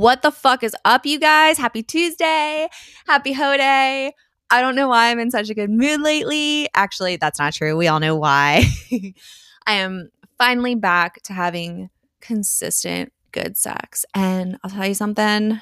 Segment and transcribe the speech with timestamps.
[0.00, 1.58] What the fuck is up, you guys?
[1.58, 2.70] Happy Tuesday.
[3.06, 4.14] Happy Ho Day.
[4.50, 6.70] I don't know why I'm in such a good mood lately.
[6.72, 7.76] Actually, that's not true.
[7.76, 8.64] We all know why.
[9.66, 10.08] I am
[10.38, 11.90] finally back to having
[12.22, 14.06] consistent good sex.
[14.14, 15.60] And I'll tell you something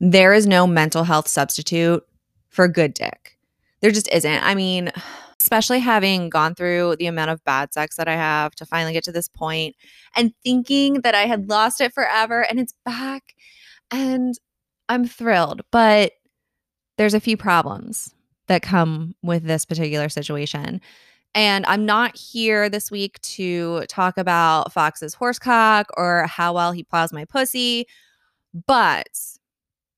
[0.00, 2.06] there is no mental health substitute
[2.48, 3.36] for good dick.
[3.82, 4.44] There just isn't.
[4.44, 4.90] I mean,
[5.40, 9.04] especially having gone through the amount of bad sex that I have to finally get
[9.04, 9.76] to this point
[10.14, 13.34] and thinking that I had lost it forever and it's back.
[13.90, 14.34] And
[14.88, 16.12] I'm thrilled, but
[16.96, 18.14] there's a few problems
[18.48, 20.80] that come with this particular situation.
[21.34, 26.82] And I'm not here this week to talk about Fox's horsecock or how well he
[26.82, 27.86] plows my pussy,
[28.66, 29.06] but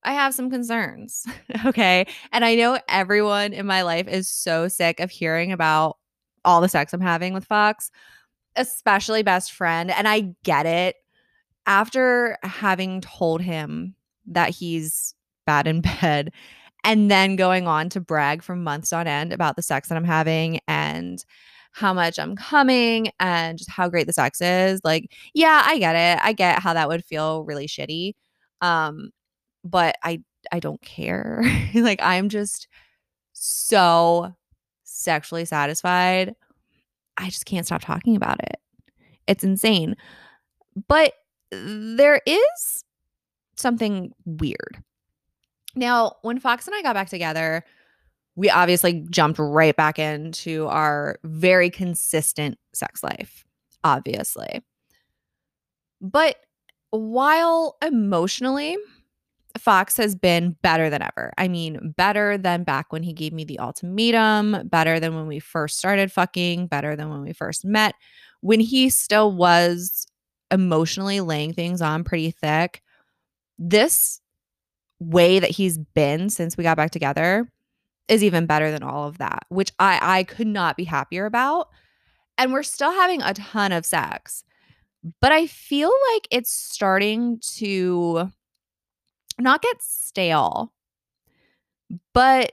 [0.08, 1.26] I have some concerns.
[1.66, 2.06] okay.
[2.32, 5.98] And I know everyone in my life is so sick of hearing about
[6.46, 7.90] all the sex I'm having with Fox,
[8.56, 9.90] especially best friend.
[9.90, 10.96] And I get it.
[11.66, 13.94] After having told him
[14.28, 16.32] that he's bad in bed
[16.84, 20.04] and then going on to brag for months on end about the sex that I'm
[20.04, 21.22] having and
[21.72, 24.80] how much I'm coming and just how great the sex is.
[24.84, 26.24] Like, yeah, I get it.
[26.24, 28.15] I get how that would feel really shitty.
[28.62, 29.10] Um,
[29.69, 31.43] but I I don't care.
[31.74, 32.69] like I'm just
[33.33, 34.33] so
[34.85, 36.35] sexually satisfied.
[37.16, 38.57] I just can't stop talking about it.
[39.27, 39.96] It's insane.
[40.87, 41.13] But
[41.51, 42.85] there is
[43.57, 44.83] something weird.
[45.74, 47.65] Now, when Fox and I got back together,
[48.37, 53.45] we obviously jumped right back into our very consistent sex life,
[53.83, 54.63] obviously.
[56.01, 56.37] But
[56.91, 58.77] while emotionally,
[59.57, 61.32] Fox has been better than ever.
[61.38, 65.38] I mean, better than back when he gave me the ultimatum, better than when we
[65.38, 67.94] first started fucking, better than when we first met,
[68.41, 70.06] when he still was
[70.50, 72.82] emotionally laying things on pretty thick.
[73.59, 74.21] This
[75.00, 77.50] way that he's been since we got back together
[78.09, 81.69] is even better than all of that, which I I could not be happier about.
[82.37, 84.45] And we're still having a ton of sex.
[85.21, 88.31] But I feel like it's starting to
[89.38, 90.72] not get stale.
[92.12, 92.53] But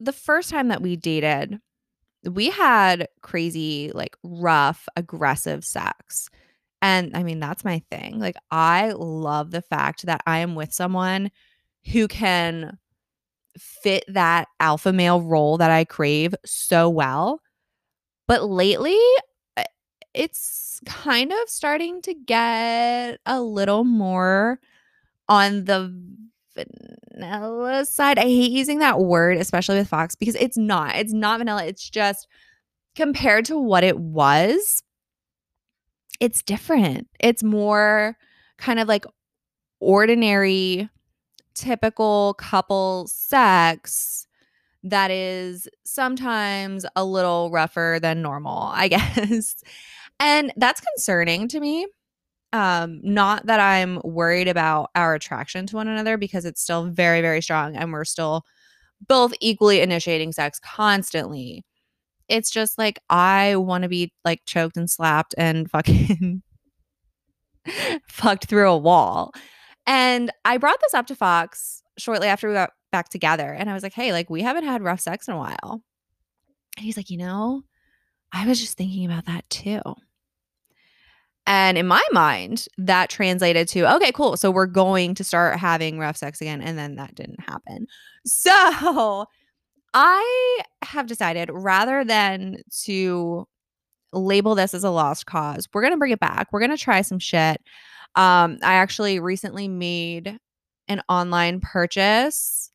[0.00, 1.60] the first time that we dated,
[2.24, 6.28] we had crazy, like rough, aggressive sex.
[6.80, 8.18] And I mean, that's my thing.
[8.18, 11.30] Like, I love the fact that I am with someone
[11.92, 12.78] who can
[13.58, 17.40] fit that alpha male role that I crave so well.
[18.28, 18.98] But lately,
[19.56, 19.64] eh,
[20.14, 24.58] it's kind of starting to get a little more
[25.32, 25.90] on the
[26.54, 28.18] vanilla side.
[28.18, 30.96] I hate using that word, especially with Fox, because it's not.
[30.96, 31.64] It's not vanilla.
[31.64, 32.28] It's just
[32.94, 34.82] compared to what it was,
[36.20, 37.08] it's different.
[37.18, 38.18] It's more
[38.58, 39.06] kind of like
[39.80, 40.90] ordinary
[41.54, 44.26] typical couple sex
[44.84, 49.56] that is sometimes a little rougher than normal, I guess.
[50.20, 51.86] And that's concerning to me.
[52.52, 57.22] Um, not that I'm worried about our attraction to one another because it's still very,
[57.22, 58.44] very strong and we're still
[59.08, 61.64] both equally initiating sex constantly.
[62.28, 66.42] It's just like I want to be like choked and slapped and fucking
[68.08, 69.32] fucked through a wall.
[69.86, 73.52] And I brought this up to Fox shortly after we got back together.
[73.52, 75.82] And I was like, hey, like, we haven't had rough sex in a while.
[76.76, 77.62] And he's like, you know,
[78.32, 79.80] I was just thinking about that too.
[81.46, 84.36] And in my mind, that translated to, okay, cool.
[84.36, 86.60] So we're going to start having rough sex again.
[86.60, 87.86] And then that didn't happen.
[88.24, 89.26] So
[89.92, 93.46] I have decided rather than to
[94.12, 96.48] label this as a lost cause, we're going to bring it back.
[96.52, 97.60] We're going to try some shit.
[98.14, 100.38] Um, I actually recently made
[100.86, 102.70] an online purchase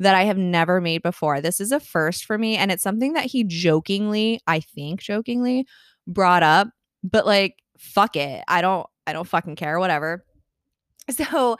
[0.00, 1.40] that I have never made before.
[1.40, 2.56] This is a first for me.
[2.56, 5.66] And it's something that he jokingly, I think jokingly,
[6.06, 6.68] brought up,
[7.04, 8.44] but like, fuck it.
[8.48, 10.24] I don't, I don't fucking care, whatever.
[11.10, 11.56] So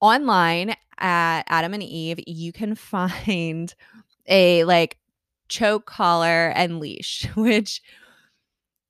[0.00, 3.74] online at Adam and Eve, you can find
[4.26, 4.98] a like
[5.48, 7.82] choke collar and leash, which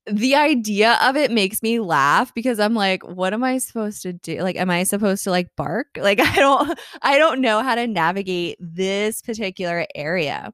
[0.09, 4.13] the idea of it makes me laugh because I'm like, what am I supposed to
[4.13, 4.41] do?
[4.41, 5.87] Like, am I supposed to like bark?
[5.97, 10.53] Like, I don't, I don't know how to navigate this particular area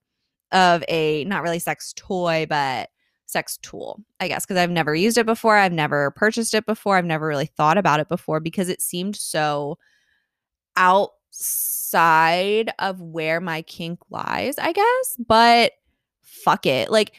[0.51, 2.89] of a not really sex toy, but
[3.33, 5.57] sex tool, I guess, because I've never used it before.
[5.57, 6.95] I've never purchased it before.
[6.95, 9.77] I've never really thought about it before because it seemed so
[10.77, 15.17] outside of where my kink lies, I guess.
[15.27, 15.73] But
[16.21, 16.89] fuck it.
[16.89, 17.13] Like,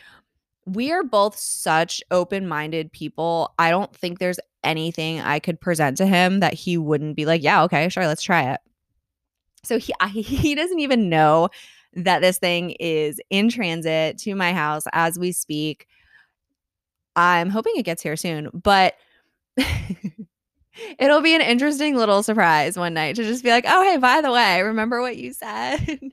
[0.66, 3.52] we are both such open minded people.
[3.58, 7.43] I don't think there's anything I could present to him that he wouldn't be like,
[7.43, 8.61] yeah, okay, sure, let's try it.
[9.62, 11.50] So he I, he doesn't even know
[11.94, 15.87] that this thing is in transit to my house as we speak.
[17.16, 18.94] I'm hoping it gets here soon, but
[20.99, 24.20] it'll be an interesting little surprise one night to just be like, "Oh, hey, by
[24.20, 26.00] the way, remember what you said?"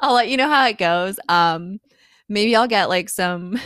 [0.00, 1.18] I'll let you know how it goes.
[1.28, 1.80] Um
[2.28, 3.58] maybe I'll get like some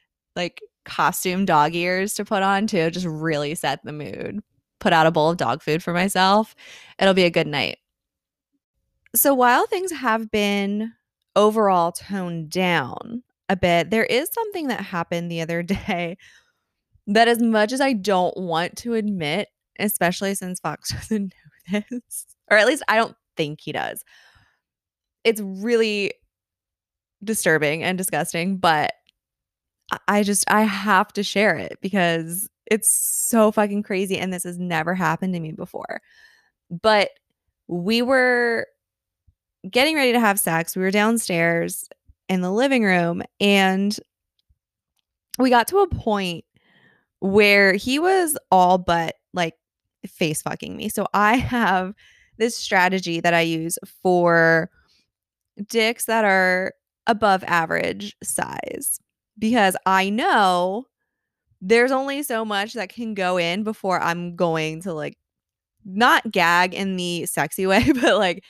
[0.36, 4.40] like costume dog ears to put on too, just really set the mood.
[4.80, 6.54] Put out a bowl of dog food for myself.
[6.98, 7.78] It'll be a good night.
[9.14, 10.92] So while things have been
[11.36, 13.22] overall toned down
[13.52, 16.16] a bit, there is something that happened the other day
[17.06, 21.34] that, as much as I don't want to admit, especially since Fox doesn't
[21.70, 24.04] know this, or at least I don't think he does,
[25.24, 26.14] it's really
[27.22, 28.94] disturbing and disgusting, but
[30.08, 34.58] I just I have to share it because it's so fucking crazy and this has
[34.58, 36.00] never happened to me before.
[36.70, 37.10] But
[37.68, 38.66] we were
[39.70, 40.74] getting ready to have sex.
[40.74, 41.88] We were downstairs
[42.32, 43.98] in the living room and
[45.38, 46.44] we got to a point
[47.20, 49.54] where he was all but like
[50.06, 50.88] face fucking me.
[50.88, 51.94] So I have
[52.38, 54.70] this strategy that I use for
[55.68, 56.72] dicks that are
[57.06, 58.98] above average size
[59.38, 60.86] because I know
[61.60, 65.16] there's only so much that can go in before I'm going to like
[65.84, 68.42] not gag in the sexy way, but like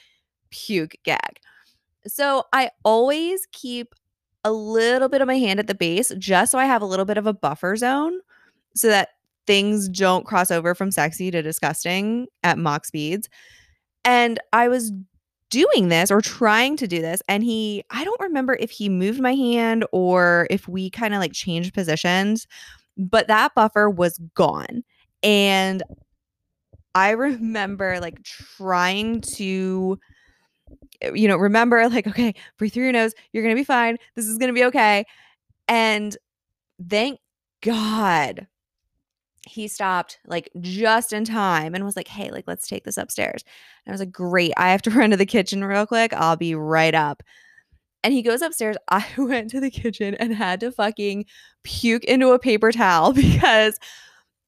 [0.51, 1.39] puke gag.
[2.07, 3.95] So I always keep
[4.45, 7.05] a little bit of my hand at the base just so I have a little
[7.05, 8.19] bit of a buffer zone
[8.75, 9.11] so that
[9.47, 13.29] things don't cross over from sexy to disgusting at Mach speeds.
[14.05, 14.93] And I was
[15.51, 19.21] doing this or trying to do this and he I don't remember if he moved
[19.21, 22.47] my hand or if we kind of like changed positions,
[22.97, 24.83] but that buffer was gone.
[25.23, 25.83] And
[26.95, 29.99] I remember like trying to
[31.15, 33.15] you know, remember, like, okay, breathe through your nose.
[33.33, 33.97] You're going to be fine.
[34.15, 35.05] This is going to be okay.
[35.69, 36.17] And
[36.89, 37.21] thank
[37.63, 38.47] God
[39.47, 43.43] he stopped like just in time and was like, hey, like, let's take this upstairs.
[43.85, 44.53] And I was like, great.
[44.57, 46.13] I have to run to the kitchen real quick.
[46.13, 47.23] I'll be right up.
[48.05, 48.77] And he goes upstairs.
[48.89, 51.27] I went to the kitchen and had to fucking
[51.63, 53.79] puke into a paper towel because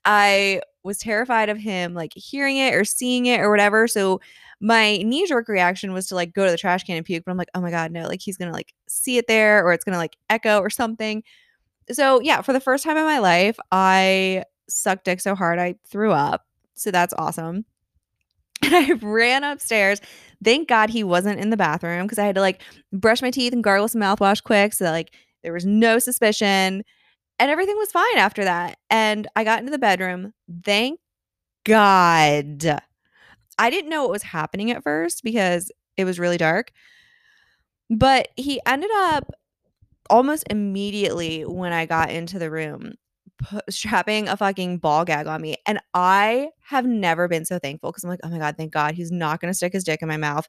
[0.04, 3.88] I was terrified of him like hearing it or seeing it or whatever.
[3.88, 4.20] So
[4.60, 7.32] my knee jerk reaction was to like go to the trash can and puke, but
[7.32, 9.84] I'm like, oh my God, no, like he's gonna like see it there or it's
[9.84, 11.22] gonna like echo or something.
[11.92, 15.74] So yeah, for the first time in my life, I sucked dick so hard I
[15.86, 16.42] threw up.
[16.74, 17.64] So that's awesome.
[18.62, 20.00] And I ran upstairs.
[20.42, 22.62] Thank God he wasn't in the bathroom because I had to like
[22.94, 26.82] brush my teeth and gargle some mouthwash quick so that like there was no suspicion.
[27.38, 28.78] And everything was fine after that.
[28.88, 30.32] And I got into the bedroom.
[30.64, 30.98] Thank
[31.64, 32.80] God
[33.58, 36.72] I didn't know what was happening at first because it was really dark.
[37.90, 39.32] But he ended up
[40.10, 42.94] almost immediately when I got into the room
[43.70, 45.56] strapping a fucking ball gag on me.
[45.66, 48.94] And I have never been so thankful because I'm like, oh my God, thank God
[48.94, 50.48] he's not going to stick his dick in my mouth.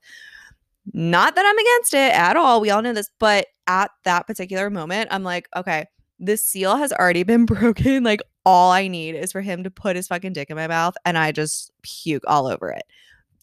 [0.94, 2.62] Not that I'm against it at all.
[2.62, 3.10] We all know this.
[3.20, 5.88] But at that particular moment, I'm like, okay,
[6.20, 8.04] the seal has already been broken.
[8.04, 10.96] Like all I need is for him to put his fucking dick in my mouth
[11.06, 12.84] and I just puke all over it.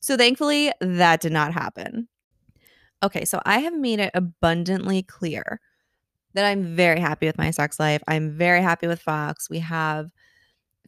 [0.01, 2.09] So thankfully, that did not happen.
[3.03, 5.61] Okay, so I have made it abundantly clear
[6.35, 8.03] that I'm very happy with my sex life.
[8.09, 9.51] I'm very happy with Fox.
[9.51, 10.11] We have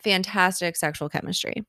[0.00, 1.64] fantastic sexual chemistry,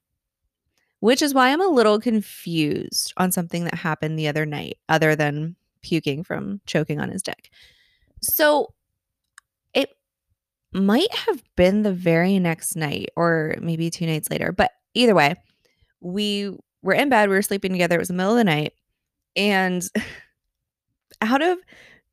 [1.00, 5.16] which is why I'm a little confused on something that happened the other night, other
[5.16, 7.50] than puking from choking on his dick.
[8.22, 8.74] So
[10.76, 14.52] might have been the very next night or maybe two nights later.
[14.52, 15.36] But either way,
[16.02, 17.96] we were in bed, we were sleeping together.
[17.96, 18.74] It was the middle of the night.
[19.36, 19.84] And
[21.22, 21.58] out of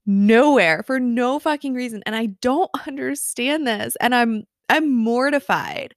[0.06, 5.94] nowhere, for no fucking reason, and I don't understand this, and I'm I'm mortified.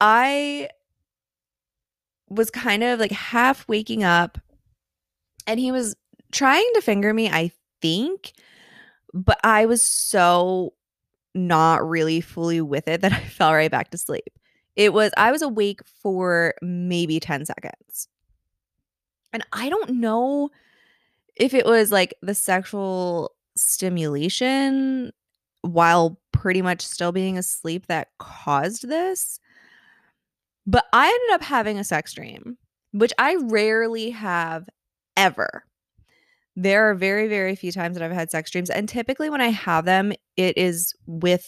[0.00, 0.68] I
[2.28, 4.38] was kind of like half waking up
[5.46, 5.96] and he was
[6.30, 7.50] trying to finger me, I
[7.80, 8.32] think,
[9.14, 10.74] but I was so
[11.38, 14.38] not really fully with it that I fell right back to sleep.
[14.76, 18.08] It was, I was awake for maybe 10 seconds.
[19.32, 20.50] And I don't know
[21.36, 25.12] if it was like the sexual stimulation
[25.62, 29.40] while pretty much still being asleep that caused this.
[30.66, 32.58] But I ended up having a sex dream,
[32.92, 34.68] which I rarely have
[35.16, 35.64] ever.
[36.58, 38.68] There are very, very few times that I've had sex dreams.
[38.68, 41.46] And typically, when I have them, it is with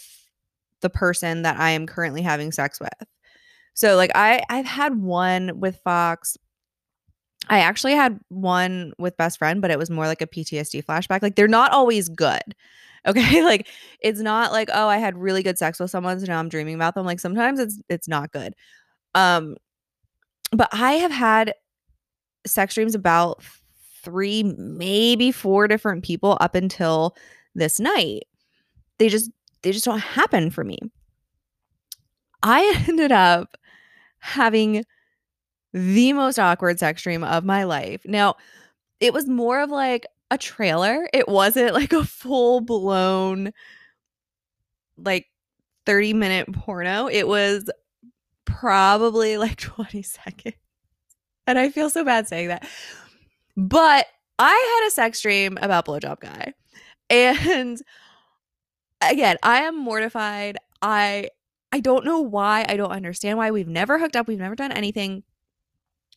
[0.83, 2.93] the person that I am currently having sex with.
[3.75, 6.37] So, like, I, I've had one with Fox.
[7.49, 11.23] I actually had one with best friend, but it was more like a PTSD flashback.
[11.23, 12.43] Like, they're not always good.
[13.07, 13.43] Okay.
[13.43, 13.67] like,
[14.01, 16.21] it's not like, oh, I had really good sex with someone.
[16.21, 17.07] So now I'm dreaming about them.
[17.07, 18.53] Like, sometimes it's, it's not good.
[19.15, 19.57] Um,
[20.53, 21.55] but I have had
[22.47, 23.43] sex dreams about
[24.03, 27.17] three, maybe four different people up until
[27.55, 28.25] this night.
[28.99, 29.31] They just
[29.63, 30.79] they just don't happen for me.
[32.43, 33.57] I ended up
[34.19, 34.85] having
[35.73, 38.03] the most awkward sex dream of my life.
[38.05, 38.37] Now,
[38.99, 41.09] it was more of like a trailer.
[41.13, 43.53] It wasn't like a full blown
[44.97, 45.27] like
[45.87, 47.09] 30 minute porno.
[47.09, 47.71] It was
[48.45, 50.57] probably like 20 seconds.
[51.47, 52.69] And I feel so bad saying that.
[53.57, 54.07] But
[54.39, 56.55] I had a sex dream about blowjob guy.
[57.13, 57.83] And
[59.01, 60.57] again, I am mortified.
[60.83, 61.31] I
[61.73, 62.65] I don't know why.
[62.69, 63.51] I don't understand why.
[63.51, 64.29] We've never hooked up.
[64.29, 65.23] We've never done anything.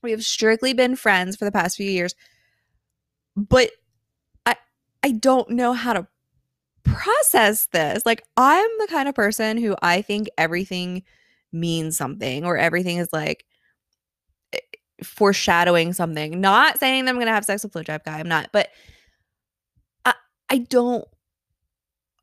[0.01, 2.15] We have strictly been friends for the past few years.
[3.35, 3.71] But
[4.45, 4.55] I
[5.03, 6.07] I don't know how to
[6.83, 8.05] process this.
[8.05, 11.03] Like I'm the kind of person who I think everything
[11.51, 13.45] means something or everything is like
[14.53, 14.59] eh,
[15.03, 16.39] foreshadowing something.
[16.41, 18.19] Not saying that I'm gonna have sex with blowjob guy.
[18.19, 18.69] I'm not, but
[20.05, 20.13] I
[20.49, 21.05] I don't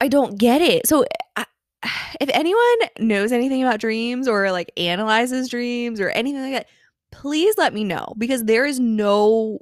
[0.01, 0.87] I don't get it.
[0.87, 1.05] So
[1.37, 1.45] I,
[2.21, 6.67] if anyone knows anything about dreams or like analyzes dreams or anything like that,
[7.13, 9.61] please let me know because there is no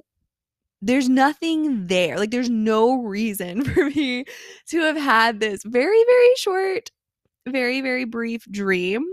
[0.81, 2.17] there's nothing there.
[2.17, 4.25] Like there's no reason for me
[4.67, 6.91] to have had this very very short,
[7.47, 9.05] very very brief dream.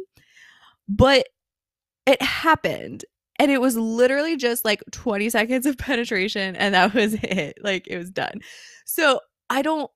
[0.89, 1.27] But
[2.07, 3.05] it happened
[3.38, 7.59] and it was literally just like 20 seconds of penetration and that was it.
[7.62, 8.40] Like it was done.
[8.85, 9.90] So I don't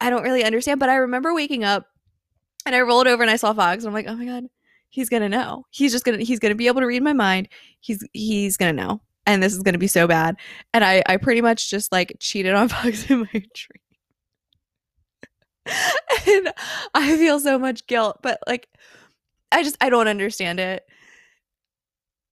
[0.00, 1.86] I don't really understand, but I remember waking up
[2.66, 4.44] and I rolled over and I saw Fox and I'm like, "Oh my god,
[4.90, 5.64] he's to know.
[5.70, 7.48] He's just to he's to be able to read my mind.
[7.80, 9.00] He's he's to know.
[9.26, 10.36] And this is to be so bad."
[10.72, 13.82] And I I pretty much just like cheated on Fox in my dream.
[16.26, 16.52] and
[16.94, 18.68] I feel so much guilt, but like
[19.50, 20.84] I just I don't understand it.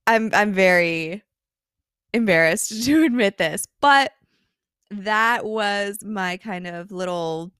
[0.06, 1.22] I'm I'm very
[2.12, 4.12] embarrassed to admit this, but
[4.90, 7.52] that was my kind of little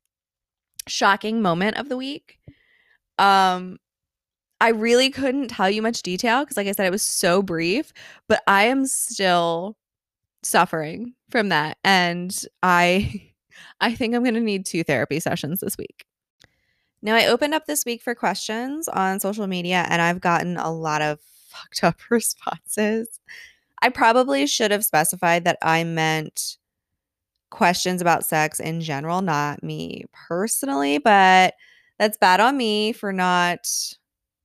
[0.86, 2.38] shocking moment of the week.
[3.18, 3.78] Um
[4.60, 7.92] I really couldn't tell you much detail because like I said it was so brief,
[8.28, 9.76] but I am still
[10.42, 13.32] suffering from that and I
[13.80, 16.04] I think I'm going to need two therapy sessions this week.
[17.02, 20.70] Now I opened up this week for questions on social media and I've gotten a
[20.70, 21.20] lot of
[21.56, 23.20] fucked up responses.
[23.82, 26.56] I probably should have specified that I meant
[27.50, 31.54] questions about sex in general, not me personally, but
[31.98, 33.66] that's bad on me for not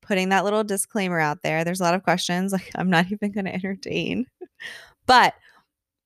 [0.01, 1.63] putting that little disclaimer out there.
[1.63, 4.27] There's a lot of questions like I'm not even going to entertain.
[5.05, 5.33] but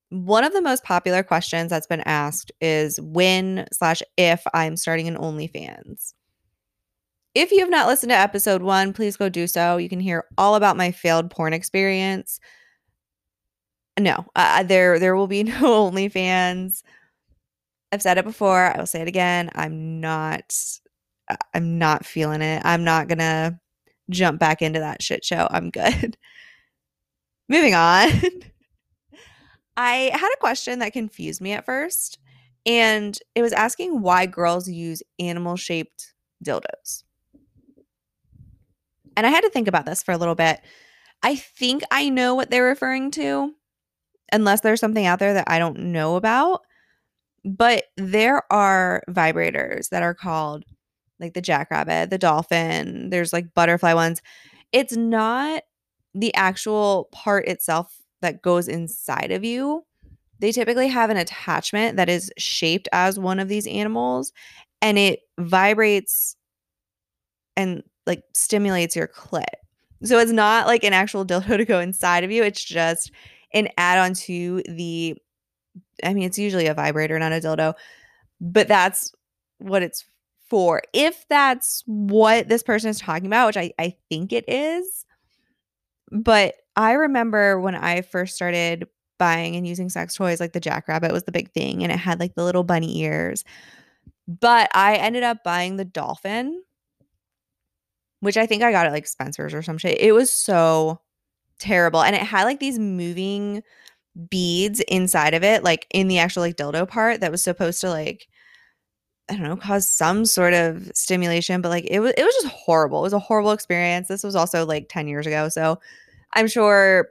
[0.09, 5.07] one of the most popular questions that's been asked is when slash if I'm starting
[5.07, 6.13] an OnlyFans.
[7.35, 9.75] If you have not listened to episode one, please go do so.
[9.75, 12.39] You can hear all about my failed porn experience.
[13.99, 16.81] No, uh, there there will be no OnlyFans.
[17.91, 18.73] I've said it before.
[18.73, 19.49] I will say it again.
[19.53, 20.57] I'm not.
[21.53, 22.61] I'm not feeling it.
[22.63, 23.59] I'm not gonna
[24.09, 25.47] jump back into that shit show.
[25.51, 26.17] I'm good.
[27.49, 28.09] Moving on.
[29.77, 32.17] I had a question that confused me at first,
[32.65, 36.13] and it was asking why girls use animal shaped
[36.45, 37.03] dildos.
[39.15, 40.61] And I had to think about this for a little bit.
[41.23, 43.53] I think I know what they're referring to,
[44.31, 46.61] unless there's something out there that I don't know about.
[47.43, 50.65] But there are vibrators that are called
[51.19, 54.21] like the jackrabbit, the dolphin, there's like butterfly ones.
[54.71, 55.63] It's not
[56.13, 59.85] the actual part itself that goes inside of you.
[60.39, 64.33] They typically have an attachment that is shaped as one of these animals
[64.81, 66.35] and it vibrates
[67.55, 69.43] and like stimulates your clit.
[70.03, 72.43] So it's not like an actual dildo to go inside of you.
[72.43, 73.11] It's just
[73.53, 75.15] an add on to the,
[76.03, 77.73] I mean, it's usually a vibrator, not a dildo,
[78.41, 79.13] but that's
[79.59, 80.05] what it's
[80.49, 80.81] for.
[80.93, 85.05] If that's what this person is talking about, which I, I think it is,
[86.11, 91.11] but I remember when I first started buying and using sex toys, like the Jackrabbit
[91.11, 93.43] was the big thing, and it had like the little bunny ears.
[94.27, 96.61] But I ended up buying the dolphin
[98.19, 99.99] which I think I got at like Spencer's or some shit.
[99.99, 101.01] It was so
[101.59, 102.01] terrible.
[102.01, 103.63] And it had like these moving
[104.29, 107.89] beads inside of it, like in the actual like dildo part that was supposed to
[107.89, 108.27] like
[109.27, 112.47] I don't know, cause some sort of stimulation, but like it was it was just
[112.55, 112.99] horrible.
[112.99, 114.07] It was a horrible experience.
[114.07, 115.49] This was also like 10 years ago.
[115.49, 115.79] So
[116.33, 117.09] I'm sure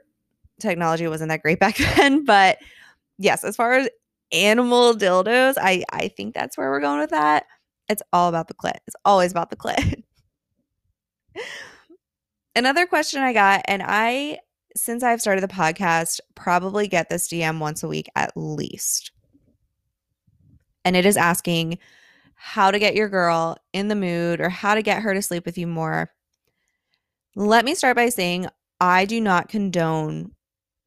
[0.59, 2.23] technology wasn't that great back then.
[2.25, 2.59] But
[3.17, 3.89] yes, as far as
[4.31, 7.45] animal dildos, I I think that's where we're going with that.
[7.89, 8.77] It's all about the clit.
[8.87, 10.03] It's always about the clit.
[12.55, 14.39] Another question I got, and I
[14.77, 19.11] since I've started the podcast, probably get this DM once a week at least.
[20.83, 21.79] And it is asking
[22.35, 25.45] how to get your girl in the mood or how to get her to sleep
[25.45, 26.11] with you more.
[27.35, 28.47] Let me start by saying
[28.79, 30.31] I do not condone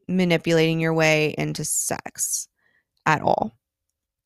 [0.07, 2.49] manipulating your way into sex
[3.07, 3.57] at all.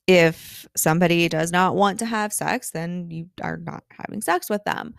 [0.07, 4.65] If somebody does not want to have sex, then you are not having sex with
[4.65, 4.95] them.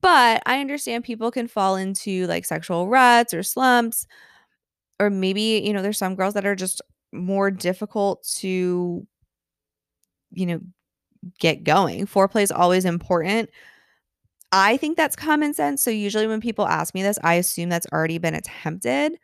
[0.00, 4.06] But I understand people can fall into like sexual ruts or slumps,
[5.00, 9.06] or maybe, you know, there's some girls that are just more difficult to,
[10.32, 10.60] you know,
[11.38, 12.06] get going.
[12.06, 13.50] Foreplay is always important.
[14.52, 15.82] I think that's common sense.
[15.82, 19.18] So usually when people ask me this, I assume that's already been attempted.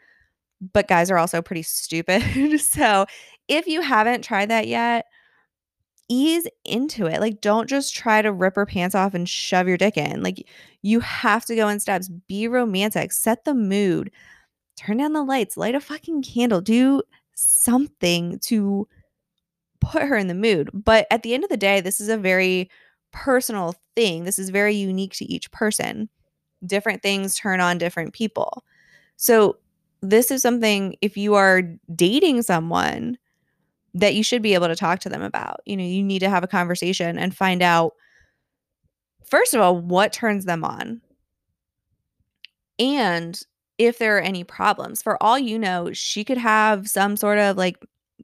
[0.73, 2.23] But guys are also pretty stupid.
[2.61, 3.07] so
[3.49, 5.07] if you haven't tried that yet,
[6.13, 7.21] ease into it.
[7.21, 10.23] Like, don't just try to rip her pants off and shove your dick in.
[10.23, 10.47] Like,
[10.83, 12.09] you have to go in steps.
[12.29, 14.11] Be romantic, set the mood,
[14.77, 17.03] turn down the lights, light a fucking candle, do
[17.35, 18.87] something to
[19.81, 20.71] put her in the mood.
[20.75, 22.71] But at the end of the day, this is a very
[23.13, 24.25] personal thing.
[24.25, 26.09] This is very unique to each person.
[26.67, 28.65] Different things turn on different people.
[29.17, 29.57] So,
[30.05, 31.63] this is something if you are
[31.95, 33.17] dating someone
[33.95, 35.61] that you should be able to talk to them about.
[35.67, 37.93] You know, you need to have a conversation and find out,
[39.25, 41.01] first of all, what turns them on.
[42.79, 43.41] And
[43.79, 45.03] if there are any problems.
[45.03, 47.79] For all you know, she could have some sort of like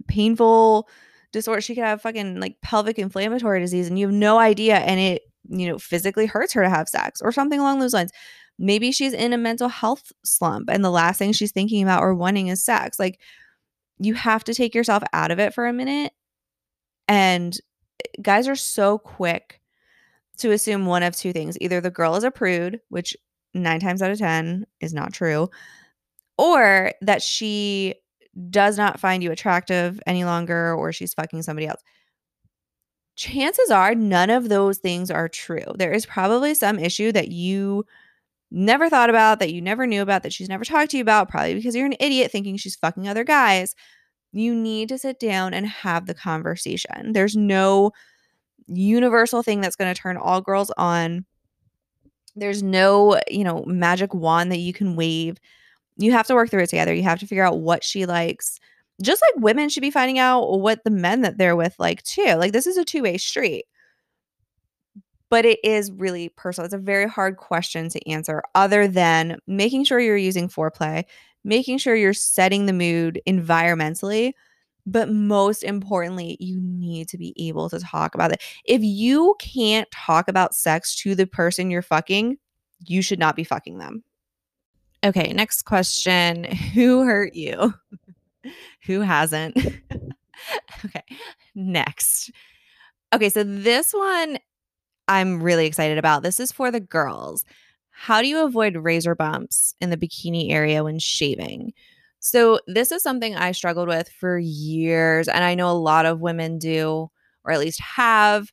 [0.06, 0.88] painful
[1.32, 1.60] disorder.
[1.60, 4.76] She could have fucking like pelvic inflammatory disease and you have no idea.
[4.76, 8.12] And it, you know, physically hurts her to have sex or something along those lines.
[8.58, 12.14] Maybe she's in a mental health slump and the last thing she's thinking about or
[12.14, 12.98] wanting is sex.
[12.98, 13.20] Like,
[13.98, 16.12] you have to take yourself out of it for a minute.
[17.06, 17.56] And
[18.04, 19.60] eh, guys are so quick
[20.38, 23.16] to assume one of two things either the girl is a prude, which
[23.54, 25.50] nine times out of 10 is not true,
[26.36, 27.94] or that she
[28.50, 31.82] does not find you attractive any longer or she's fucking somebody else.
[33.16, 35.64] Chances are none of those things are true.
[35.74, 37.84] There is probably some issue that you
[38.50, 41.28] never thought about, that you never knew about, that she's never talked to you about,
[41.28, 43.74] probably because you're an idiot thinking she's fucking other guys.
[44.32, 47.12] You need to sit down and have the conversation.
[47.12, 47.92] There's no
[48.66, 51.24] universal thing that's going to turn all girls on.
[52.36, 55.38] There's no, you know, magic wand that you can wave.
[55.96, 56.94] You have to work through it together.
[56.94, 58.60] You have to figure out what she likes.
[59.00, 62.34] Just like women should be finding out what the men that they're with like too.
[62.34, 63.64] Like this is a two-way street
[65.30, 66.64] but it is really personal.
[66.64, 71.04] It's a very hard question to answer, other than making sure you're using foreplay,
[71.44, 74.32] making sure you're setting the mood environmentally.
[74.86, 78.42] But most importantly, you need to be able to talk about it.
[78.64, 82.38] If you can't talk about sex to the person you're fucking,
[82.86, 84.02] you should not be fucking them.
[85.04, 87.74] Okay, next question Who hurt you?
[88.86, 89.56] Who hasn't?
[90.84, 91.02] okay,
[91.54, 92.30] next.
[93.14, 94.38] Okay, so this one
[95.08, 96.22] I'm really excited about.
[96.22, 97.44] This is for the girls.
[97.90, 101.72] How do you avoid razor bumps in the bikini area when shaving?
[102.20, 106.20] So, this is something I struggled with for years, and I know a lot of
[106.20, 107.10] women do,
[107.44, 108.52] or at least have.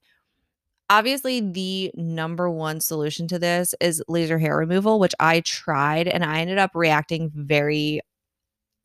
[0.89, 6.23] Obviously, the number one solution to this is laser hair removal, which I tried and
[6.23, 8.01] I ended up reacting very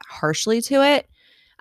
[0.06, 1.09] harshly to it.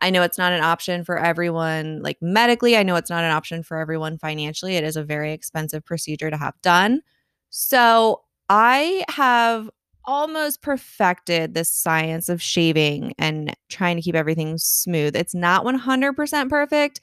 [0.02, 2.78] I know it's not an option for everyone, like medically.
[2.78, 4.76] I know it's not an option for everyone financially.
[4.76, 7.02] It is a very expensive procedure to have done.
[7.50, 9.70] So I have
[10.06, 15.16] almost perfected this science of shaving and trying to keep everything smooth.
[15.16, 17.02] It's not 100% perfect,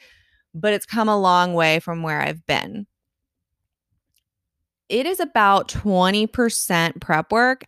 [0.55, 2.87] but it's come a long way from where I've been.
[4.89, 7.65] It is about 20% prep work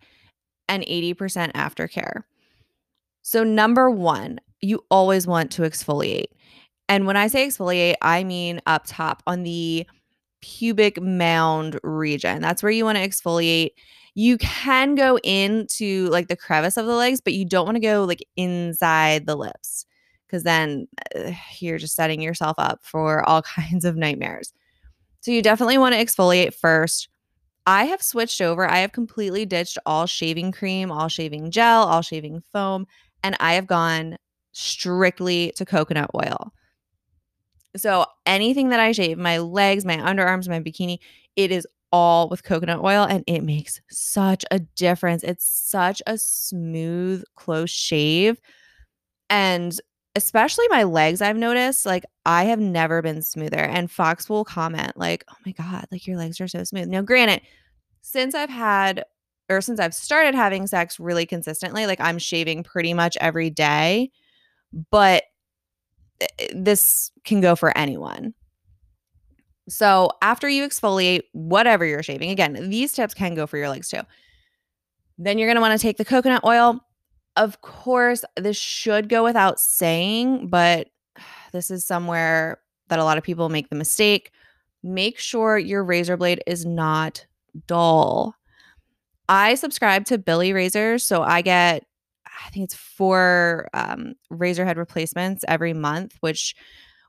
[0.68, 2.22] and 80% aftercare.
[3.22, 6.28] So, number one, you always want to exfoliate.
[6.88, 9.86] And when I say exfoliate, I mean up top on the
[10.40, 12.40] pubic mound region.
[12.40, 13.70] That's where you want to exfoliate.
[14.14, 17.80] You can go into like the crevice of the legs, but you don't want to
[17.80, 19.86] go like inside the lips
[20.26, 24.52] because then uh, you're just setting yourself up for all kinds of nightmares.
[25.20, 27.08] So you definitely want to exfoliate first.
[27.66, 28.66] I have switched over.
[28.68, 32.86] I have completely ditched all shaving cream, all shaving gel, all shaving foam,
[33.22, 34.16] and I have gone
[34.52, 36.52] strictly to coconut oil.
[37.76, 40.98] So anything that I shave, my legs, my underarms, my bikini,
[41.36, 45.22] it is all with coconut oil and it makes such a difference.
[45.22, 48.40] It's such a smooth, close shave.
[49.30, 49.78] And
[50.14, 53.58] especially my legs, I've noticed, like, I have never been smoother.
[53.58, 56.88] And Fox will comment, like, oh my God, like your legs are so smooth.
[56.88, 57.42] Now, granted,
[58.02, 59.04] since I've had
[59.48, 64.10] or since I've started having sex really consistently, like I'm shaving pretty much every day,
[64.90, 65.24] but
[66.20, 68.34] eh, eh, this can go for anyone.
[69.68, 73.88] So after you exfoliate whatever you're shaving, again, these tips can go for your legs
[73.88, 74.00] too.
[75.18, 76.80] Then you're going to want to take the coconut oil.
[77.36, 80.88] Of course, this should go without saying, but
[81.52, 84.32] this is somewhere that a lot of people make the mistake.
[84.82, 87.26] Make sure your razor blade is not
[87.66, 88.34] dull.
[89.28, 91.84] I subscribe to Billie Razors, so I get
[92.44, 96.54] I think it's four um, razor head replacements every month, which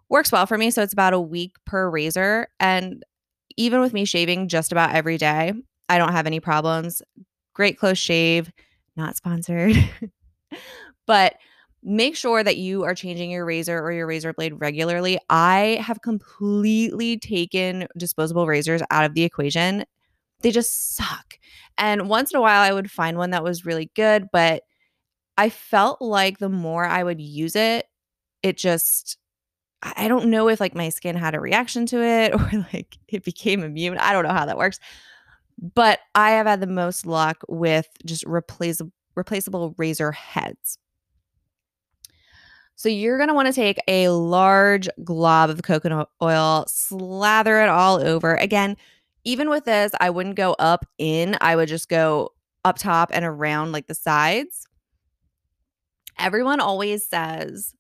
[0.09, 0.71] works well for me.
[0.71, 2.47] So it's about a week per razor.
[2.59, 3.03] And
[3.57, 5.53] even with me shaving just about every day,
[5.87, 7.01] I don't have any problems.
[7.53, 8.51] Great close shave,
[8.95, 9.75] not sponsored.
[11.05, 11.35] but
[11.81, 15.19] make sure that you are changing your razor or your razor blade regularly.
[15.29, 19.85] I have completely taken disposable razors out of the equation.
[20.41, 21.37] They just suck.
[21.77, 24.63] And once in a while, I would find one that was really good, but
[25.39, 27.86] I felt like the more I would use it,
[28.43, 29.17] it just
[29.82, 33.23] I don't know if like my skin had a reaction to it or like it
[33.23, 33.97] became immune.
[33.99, 34.82] I don't know how that works.
[35.58, 40.78] But I have had the most luck with just replaceable replaceable razor heads.
[42.75, 47.69] So you're going to want to take a large glob of coconut oil, slather it
[47.69, 48.36] all over.
[48.36, 48.75] Again,
[49.23, 52.32] even with this, I wouldn't go up in, I would just go
[52.65, 54.68] up top and around like the sides.
[56.19, 57.73] Everyone always says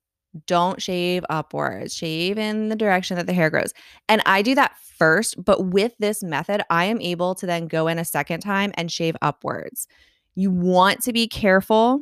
[0.45, 3.73] don't shave upwards, shave in the direction that the hair grows.
[4.07, 7.87] And I do that first, but with this method, I am able to then go
[7.87, 9.87] in a second time and shave upwards.
[10.35, 12.01] You want to be careful.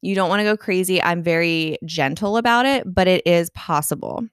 [0.00, 1.02] You don't want to go crazy.
[1.02, 4.26] I'm very gentle about it, but it is possible.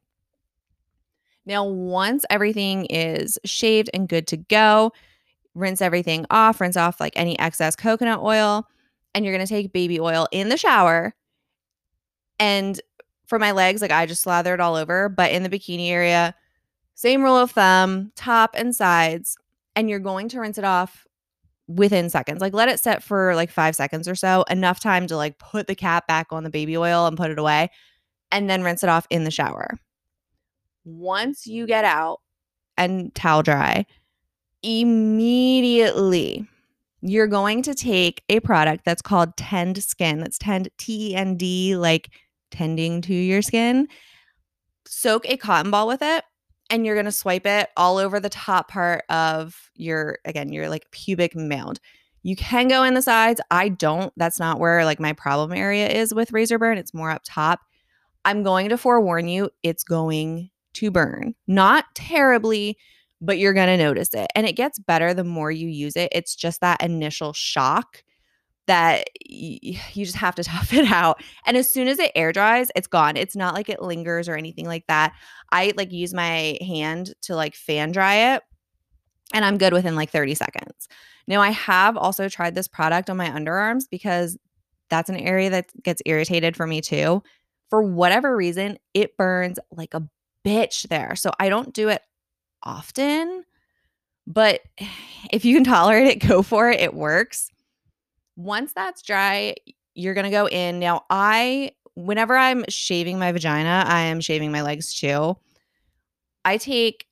[1.46, 4.92] Now, once everything is shaved and good to go,
[5.56, 8.68] rinse everything off, rinse off like any excess coconut oil,
[9.14, 11.14] and you're going to take baby oil in the shower
[12.40, 12.80] and
[13.26, 16.34] for my legs, like I just slather it all over, but in the bikini area,
[16.96, 19.38] same rule of thumb, top and sides,
[19.76, 21.06] and you're going to rinse it off
[21.68, 22.42] within seconds.
[22.42, 25.68] Like let it set for like 5 seconds or so, enough time to like put
[25.68, 27.70] the cap back on the baby oil and put it away
[28.32, 29.78] and then rinse it off in the shower.
[30.86, 32.22] Once you get out
[32.78, 33.86] and towel dry,
[34.64, 36.48] immediately
[37.02, 40.20] you're going to take a product that's called Tend Skin.
[40.20, 42.10] That's Tend T E N D like
[42.52, 43.88] tending to your skin,
[44.88, 46.24] soak a cotton ball with it
[46.70, 50.70] and you're going to swipe it all over the top part of your again your
[50.70, 51.80] like pubic mound.
[52.24, 53.40] You can go in the sides.
[53.52, 54.12] I don't.
[54.18, 56.78] That's not where like my problem area is with razor burn.
[56.78, 57.62] It's more up top.
[58.26, 61.36] I'm going to forewarn you it's going to burn.
[61.48, 62.78] Not terribly
[63.22, 64.28] but you're going to notice it.
[64.36, 66.10] And it gets better the more you use it.
[66.12, 68.04] It's just that initial shock
[68.68, 71.22] that you just have to tough it out.
[71.46, 73.18] And as soon as it air dries, it's gone.
[73.18, 75.14] It's not like it lingers or anything like that.
[75.52, 78.44] I like use my hand to like fan dry it
[79.34, 80.88] and I'm good within like 30 seconds.
[81.28, 84.38] Now, I have also tried this product on my underarms because
[84.90, 87.22] that's an area that gets irritated for me too.
[87.70, 90.08] For whatever reason, it burns like a
[90.46, 91.16] bitch there.
[91.16, 92.02] So I don't do it
[92.64, 93.44] often,
[94.26, 94.62] but
[95.32, 96.80] if you can tolerate it, go for it.
[96.80, 97.50] It works.
[98.38, 99.56] Once that's dry,
[99.96, 100.80] you're going to go in.
[100.80, 105.36] Now, I, whenever I'm shaving my vagina, I am shaving my legs too.
[106.46, 107.06] I take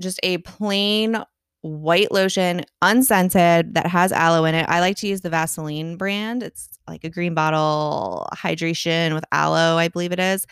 [0.00, 1.22] just a plain
[1.60, 4.66] white lotion, unscented, that has aloe in it.
[4.68, 6.42] I like to use the Vaseline brand.
[6.42, 10.46] It's like a green bottle hydration with aloe, I believe it is.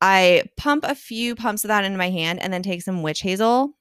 [0.00, 3.20] I pump a few pumps of that into my hand and then take some witch
[3.20, 3.74] hazel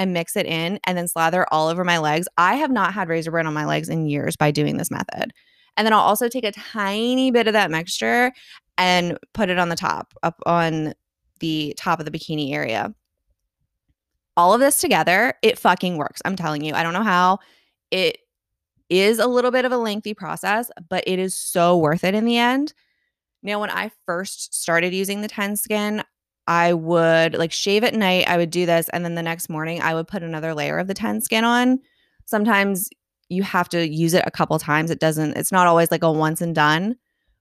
[0.00, 2.26] and mix it in and then slather all over my legs.
[2.38, 5.30] I have not had razor burn on my legs in years by doing this method.
[5.76, 8.32] And then I'll also take a tiny bit of that mixture
[8.78, 10.94] and put it on the top, up on
[11.40, 12.94] the top of the bikini area.
[14.38, 16.22] All of this together, it fucking works.
[16.24, 16.72] I'm telling you.
[16.72, 17.38] I don't know how.
[17.90, 18.20] It
[18.88, 22.24] is a little bit of a lengthy process, but it is so worth it in
[22.24, 22.72] the end.
[23.42, 26.02] Now, when I first started using the Tend Skin,
[26.46, 28.28] I would like shave at night.
[28.28, 28.88] I would do this.
[28.90, 31.78] And then the next morning, I would put another layer of the Tend Skin on.
[32.24, 32.88] Sometimes
[33.28, 34.90] you have to use it a couple times.
[34.90, 36.96] It doesn't, it's not always like a once and done.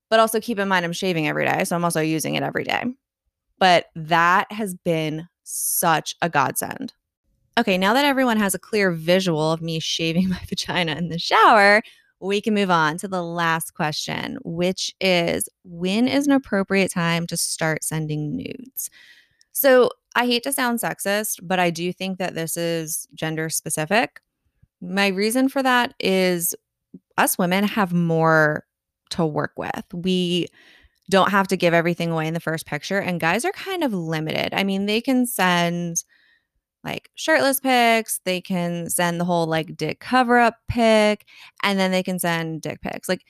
[0.09, 1.63] But also keep in mind, I'm shaving every day.
[1.63, 2.83] So I'm also using it every day.
[3.59, 6.93] But that has been such a godsend.
[7.57, 11.19] Okay, now that everyone has a clear visual of me shaving my vagina in the
[11.19, 11.81] shower,
[12.21, 17.25] we can move on to the last question, which is when is an appropriate time
[17.27, 18.89] to start sending nudes?
[19.51, 24.21] So I hate to sound sexist, but I do think that this is gender specific.
[24.81, 26.55] My reason for that is
[27.17, 28.65] us women have more
[29.11, 29.83] to work with.
[29.93, 30.47] We
[31.09, 33.93] don't have to give everything away in the first picture, and guys are kind of
[33.93, 34.53] limited.
[34.53, 36.03] I mean, they can send
[36.83, 41.25] like shirtless pics, they can send the whole like dick cover up pic,
[41.63, 43.09] and then they can send dick pics.
[43.09, 43.23] Like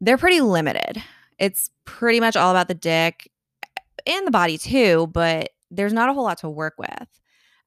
[0.00, 1.02] they're pretty limited.
[1.38, 3.30] It's pretty much all about the dick
[4.06, 7.08] and the body too, but there's not a whole lot to work with.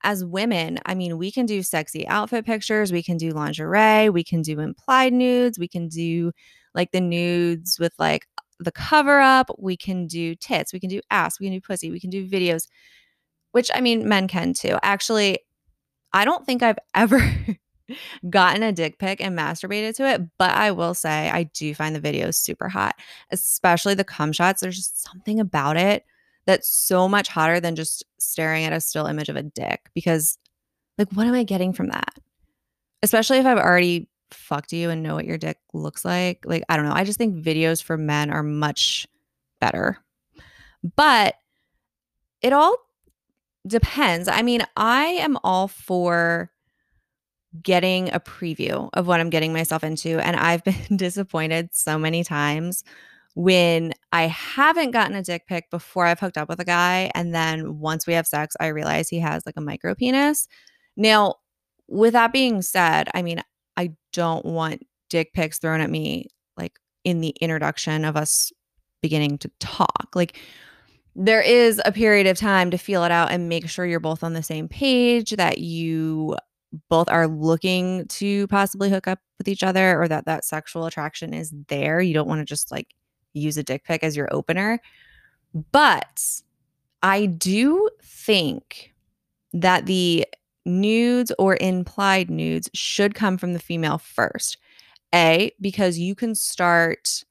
[0.03, 4.23] As women, I mean, we can do sexy outfit pictures, we can do lingerie, we
[4.23, 6.31] can do implied nudes, we can do
[6.75, 8.27] like the nudes with like
[8.59, 11.89] the cover up, we can do tits, we can do ass, we can do pussy,
[11.91, 12.67] we can do videos,
[13.51, 14.77] which I mean, men can too.
[14.83, 15.39] Actually,
[16.13, 17.19] I don't think I've ever
[18.29, 21.95] gotten a dick pic and masturbated to it, but I will say I do find
[21.95, 22.95] the videos super hot,
[23.31, 24.61] especially the cum shots.
[24.61, 26.05] There's just something about it
[26.45, 30.37] that's so much hotter than just staring at a still image of a dick because
[30.97, 32.15] like what am I getting from that?
[33.03, 36.43] Especially if I've already fucked you and know what your dick looks like.
[36.45, 36.93] Like I don't know.
[36.93, 39.07] I just think videos for men are much
[39.59, 39.97] better.
[40.95, 41.35] But
[42.41, 42.77] it all
[43.67, 44.27] depends.
[44.27, 46.51] I mean, I am all for
[47.61, 52.23] getting a preview of what I'm getting myself into and I've been disappointed so many
[52.23, 52.83] times
[53.35, 57.11] when I haven't gotten a dick pic before I've hooked up with a guy.
[57.13, 60.47] And then once we have sex, I realize he has like a micro penis.
[60.95, 61.35] Now,
[61.87, 63.43] with that being said, I mean,
[63.77, 68.51] I don't want dick pics thrown at me like in the introduction of us
[69.01, 70.09] beginning to talk.
[70.15, 70.39] Like,
[71.19, 74.23] there is a period of time to feel it out and make sure you're both
[74.23, 76.37] on the same page, that you
[76.89, 81.33] both are looking to possibly hook up with each other or that that sexual attraction
[81.33, 81.99] is there.
[81.99, 82.93] You don't want to just like
[83.33, 84.79] use a dick pic as your opener.
[85.71, 86.23] But
[87.01, 88.93] I do think
[89.53, 90.27] that the
[90.65, 94.57] nudes or implied nudes should come from the female first.
[95.15, 97.23] A, because you can start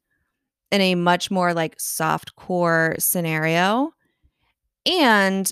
[0.70, 3.92] in a much more like soft core scenario.
[4.84, 5.50] And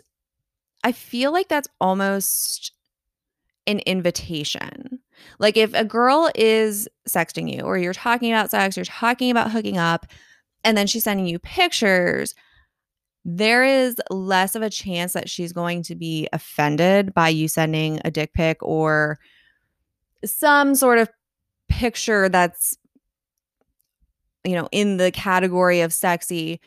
[0.82, 2.72] I feel like that's almost
[3.66, 5.00] an invitation.
[5.38, 9.50] Like if a girl is sexting you or you're talking about sex, you're talking about
[9.50, 10.06] hooking up,
[10.64, 12.34] and then she's sending you pictures,
[13.24, 18.00] there is less of a chance that she's going to be offended by you sending
[18.04, 19.18] a dick pic or
[20.24, 21.08] some sort of
[21.68, 22.76] picture that's
[24.44, 26.60] you know in the category of sexy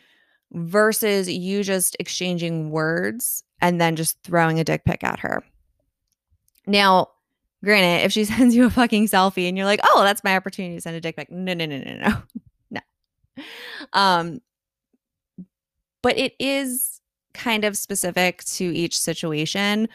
[0.52, 5.44] versus you just exchanging words and then just throwing a dick pic at her.
[6.66, 7.10] Now,
[7.64, 10.76] granted, if she sends you a fucking selfie and you're like, "Oh, that's my opportunity
[10.76, 12.18] to send a dick pic." No, no, no, no, no.
[12.70, 12.82] No.
[13.94, 14.42] Um,
[16.02, 17.02] but it is
[17.34, 19.88] kind of specific to each situation.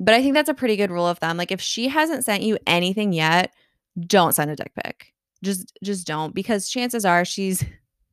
[0.00, 1.36] But I think that's a pretty good rule of thumb.
[1.36, 3.52] Like if she hasn't sent you anything yet,
[3.98, 5.13] don't send a dick pic.
[5.44, 7.64] Just just don't because chances are she's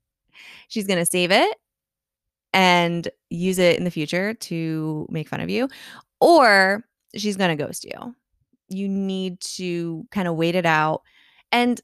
[0.68, 1.58] she's going to save it
[2.54, 5.70] and use it in the future to make fun of you
[6.20, 6.84] or
[7.16, 8.16] she's going to ghost you.
[8.70, 11.02] You need to kind of wait it out.
[11.52, 11.82] And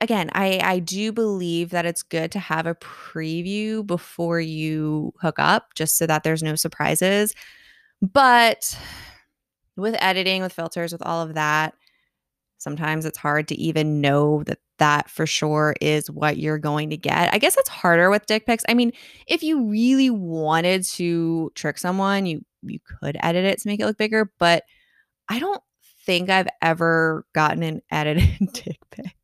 [0.00, 5.38] again, I I do believe that it's good to have a preview before you hook
[5.38, 7.34] up just so that there's no surprises.
[8.02, 8.76] But
[9.76, 11.74] with editing, with filters, with all of that,
[12.64, 16.96] sometimes it's hard to even know that that for sure is what you're going to
[16.96, 17.32] get.
[17.32, 18.64] I guess it's harder with dick pics.
[18.68, 18.90] I mean,
[19.28, 23.86] if you really wanted to trick someone, you you could edit it to make it
[23.86, 24.64] look bigger, but
[25.28, 25.62] I don't
[26.06, 29.14] think I've ever gotten an edited dick pic.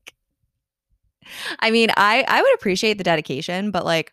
[1.59, 4.13] I mean, I I would appreciate the dedication, but like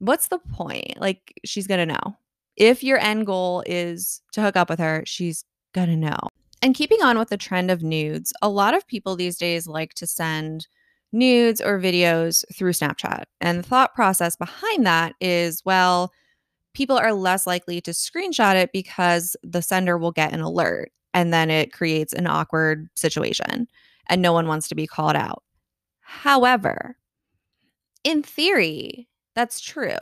[0.00, 1.00] what's the point?
[1.00, 2.16] Like she's going to know.
[2.56, 6.18] If your end goal is to hook up with her, she's going to know.
[6.62, 9.94] And keeping on with the trend of nudes, a lot of people these days like
[9.94, 10.66] to send
[11.12, 13.24] nudes or videos through Snapchat.
[13.40, 16.12] And the thought process behind that is well,
[16.74, 21.32] people are less likely to screenshot it because the sender will get an alert and
[21.32, 23.66] then it creates an awkward situation
[24.08, 25.42] and no one wants to be called out.
[26.00, 26.96] However,
[28.04, 29.98] in theory, that's true,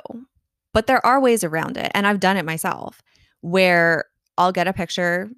[0.72, 1.90] but there are ways around it.
[1.94, 3.02] And I've done it myself
[3.40, 4.04] where
[4.36, 5.30] I'll get a picture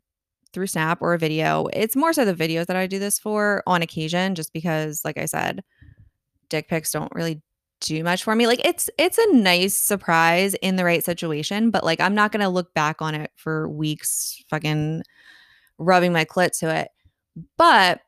[0.52, 1.66] through Snap or a video.
[1.72, 5.18] It's more so the videos that I do this for on occasion, just because, like
[5.18, 5.62] I said,
[6.48, 7.42] dick pics don't really
[7.80, 8.46] do much for me.
[8.46, 12.48] Like it's it's a nice surprise in the right situation, but like I'm not to
[12.48, 15.02] look back on it for weeks fucking
[15.78, 16.88] rubbing my clit to it.
[17.56, 18.00] But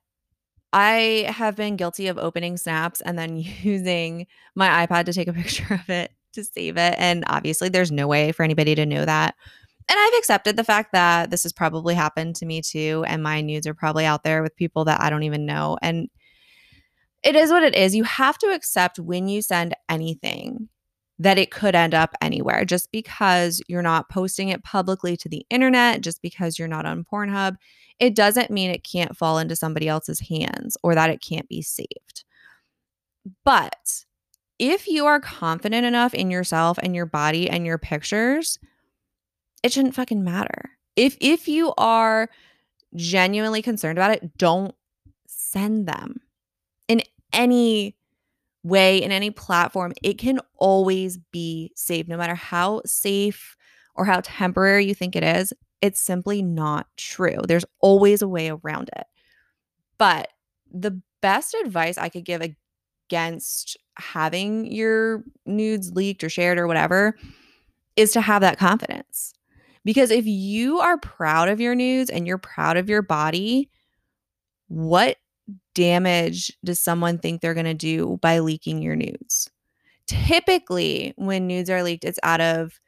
[0.72, 5.32] I have been guilty of opening snaps and then using my iPad to take a
[5.32, 6.94] picture of it to save it.
[6.98, 9.34] And obviously, there's no way for anybody to know that.
[9.88, 13.04] And I've accepted the fact that this has probably happened to me too.
[13.06, 15.76] And my nudes are probably out there with people that I don't even know.
[15.82, 16.08] And
[17.22, 17.94] it is what it is.
[17.94, 20.68] You have to accept when you send anything
[21.18, 25.46] that it could end up anywhere just because you're not posting it publicly to the
[25.50, 27.56] internet, just because you're not on Pornhub
[28.02, 31.62] it doesn't mean it can't fall into somebody else's hands or that it can't be
[31.62, 32.24] saved.
[33.44, 34.04] But
[34.58, 38.58] if you are confident enough in yourself and your body and your pictures,
[39.62, 40.70] it shouldn't fucking matter.
[40.96, 42.28] If if you are
[42.94, 44.74] genuinely concerned about it, don't
[45.26, 46.20] send them
[46.88, 47.96] in any
[48.62, 49.92] way in any platform.
[50.02, 53.56] It can always be saved no matter how safe
[53.94, 55.52] or how temporary you think it is.
[55.80, 57.38] It's simply not true.
[57.46, 59.06] There's always a way around it.
[59.98, 60.28] But
[60.70, 62.42] the best advice I could give
[63.10, 67.16] against having your nudes leaked or shared or whatever
[67.96, 69.34] is to have that confidence.
[69.84, 73.68] Because if you are proud of your nudes and you're proud of your body,
[74.68, 75.16] what
[75.74, 79.50] damage does someone think they're going to do by leaking your nudes?
[80.06, 82.80] Typically, when nudes are leaked, it's out of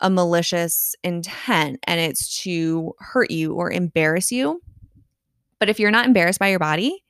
[0.00, 4.62] a malicious intent and it's to hurt you or embarrass you.
[5.58, 7.04] But if you're not embarrassed by your body,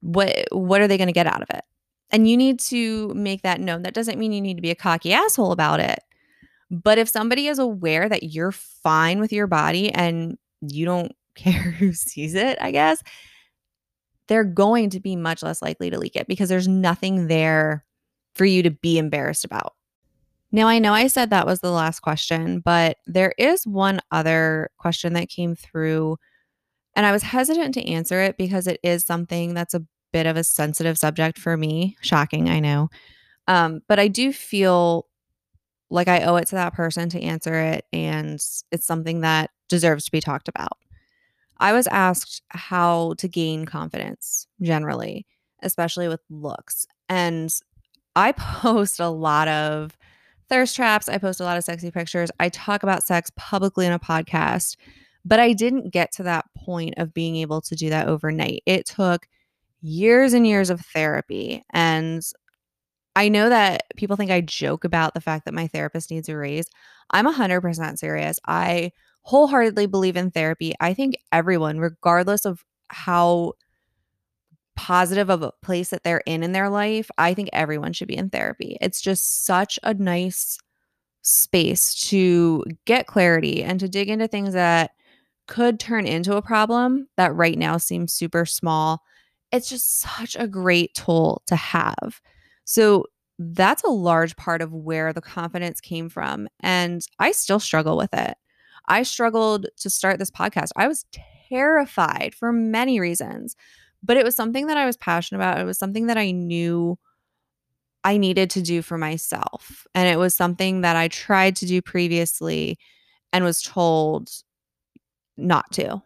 [0.00, 1.64] what what are they going to get out of it?
[2.10, 3.82] And you need to make that known.
[3.82, 6.00] That doesn't mean you need to be a cocky asshole about it.
[6.72, 11.52] But if somebody is aware that you're fine with your body and you don't care
[11.52, 13.02] who sees it, I guess,
[14.26, 17.84] they're going to be much less likely to leak it because there's nothing there
[18.34, 19.74] for you to be embarrassed about.
[20.50, 24.70] Now, I know I said that was the last question, but there is one other
[24.78, 26.18] question that came through,
[26.94, 30.36] and I was hesitant to answer it because it is something that's a bit of
[30.36, 31.96] a sensitive subject for me.
[32.02, 32.90] Shocking, I know.
[33.48, 35.06] Um, but I do feel
[35.92, 40.06] like I owe it to that person to answer it, and it's something that deserves
[40.06, 40.78] to be talked about.
[41.58, 45.26] I was asked how to gain confidence generally,
[45.62, 46.86] especially with looks.
[47.08, 47.54] And
[48.16, 49.96] I post a lot of
[50.48, 51.08] thirst traps.
[51.08, 52.30] I post a lot of sexy pictures.
[52.40, 54.76] I talk about sex publicly in a podcast,
[55.24, 58.62] but I didn't get to that point of being able to do that overnight.
[58.66, 59.26] It took
[59.82, 61.62] years and years of therapy.
[61.70, 62.22] And
[63.14, 66.36] I know that people think I joke about the fact that my therapist needs a
[66.36, 66.66] raise.
[67.10, 68.38] I'm 100% serious.
[68.46, 70.74] I wholeheartedly believe in therapy.
[70.80, 73.54] I think everyone, regardless of how
[74.74, 78.16] positive of a place that they're in in their life, I think everyone should be
[78.16, 78.78] in therapy.
[78.80, 80.58] It's just such a nice
[81.22, 84.92] space to get clarity and to dig into things that
[85.46, 89.02] could turn into a problem that right now seems super small.
[89.52, 92.20] It's just such a great tool to have.
[92.66, 93.06] So,
[93.38, 96.48] that's a large part of where the confidence came from.
[96.60, 98.36] And I still struggle with it.
[98.88, 100.68] I struggled to start this podcast.
[100.76, 101.04] I was
[101.48, 103.56] terrified for many reasons
[104.04, 105.60] but it was something that I was passionate about.
[105.60, 106.98] It was something that I knew
[108.04, 109.86] I needed to do for myself.
[109.94, 112.78] And it was something that I tried to do previously
[113.32, 114.30] and was told
[115.36, 116.02] not to.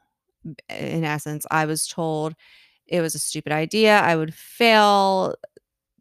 [0.70, 2.34] In essence, I was told
[2.86, 3.98] it was a stupid idea.
[4.00, 5.34] I would fail.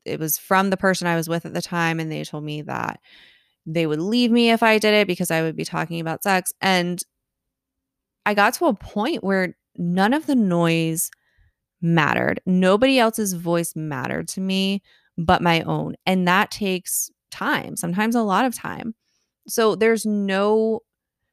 [0.06, 2.00] It was from the person I was with at the time.
[2.00, 3.00] And they told me that
[3.66, 6.54] they would leave me if I did it because I would be talking about sex.
[6.62, 7.02] And
[8.26, 11.10] I got to a point where none of the noise
[11.82, 12.42] mattered.
[12.46, 14.82] Nobody else's voice mattered to me
[15.18, 15.96] but my own.
[16.06, 18.96] And that takes time, sometimes a lot of time.
[19.48, 20.82] So there's no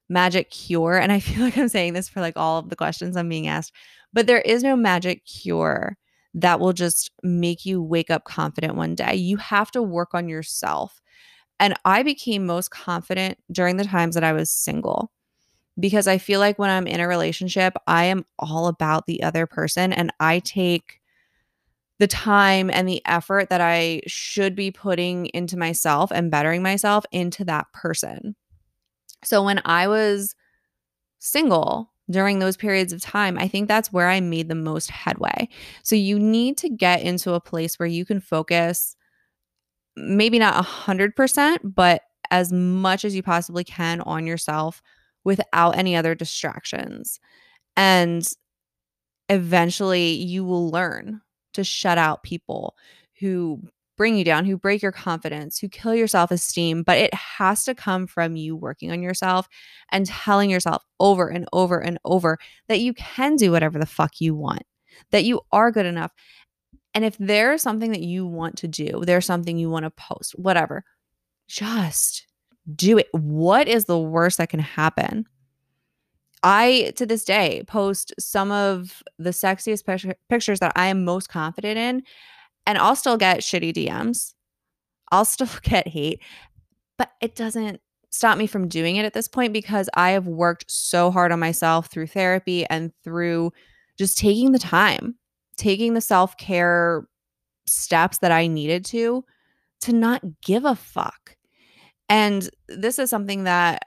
[0.09, 0.99] magic cure.
[0.99, 3.49] And I feel like I'm saying this for like all of the questions I'm being
[3.49, 3.73] asked,
[4.13, 5.97] but there is no magic cure
[6.35, 9.15] that will just make you wake up confident one day.
[9.15, 11.01] You have to work on yourself.
[11.61, 15.13] And I became most confident during the times that I was single
[15.79, 19.47] because I feel like when I'm in a relationship, I am all about the other
[19.47, 21.01] person and I take
[21.99, 27.05] the time and the effort that I should be putting into myself and bettering myself
[27.13, 28.35] into that person.
[29.25, 30.35] So when I was
[31.21, 35.49] single during those periods of time, I think that's where I made the most headway.
[35.83, 38.97] So you need to get into a place where you can focus
[39.97, 44.81] maybe not a 100%, but as much as you possibly can on yourself
[45.25, 47.21] without any other distractions.
[47.77, 48.27] And
[49.29, 51.21] eventually you will learn
[51.55, 52.77] to shut out people
[53.21, 53.63] who
[53.97, 57.65] bring you down, who break your confidence, who kill your self esteem, but it has
[57.65, 59.49] to come from you working on yourself
[59.91, 62.39] and telling yourself over and over and over
[62.69, 64.63] that you can do whatever the fuck you want,
[65.11, 66.13] that you are good enough.
[66.95, 70.33] And if there's something that you want to do, there's something you want to post,
[70.39, 70.85] whatever,
[71.49, 72.27] just
[72.75, 73.09] do it.
[73.13, 75.27] What is the worst that can happen?
[76.43, 81.79] I, to this day, post some of the sexiest pictures that I am most confident
[81.79, 82.03] in,
[82.67, 84.35] and I'll still get shitty DMs.
[85.11, 86.21] I'll still get hate,
[86.99, 90.71] but it doesn't stop me from doing it at this point because I have worked
[90.71, 93.53] so hard on myself through therapy and through
[93.99, 95.17] just taking the time,
[95.57, 97.07] taking the self care
[97.67, 99.25] steps that I needed to,
[99.83, 101.37] to not give a fuck.
[102.09, 103.87] And this is something that